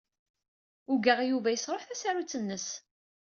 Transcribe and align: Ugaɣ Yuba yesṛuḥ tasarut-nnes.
Ugaɣ 0.91 1.19
Yuba 1.29 1.49
yesṛuḥ 1.51 1.83
tasarut-nnes. 1.85 2.67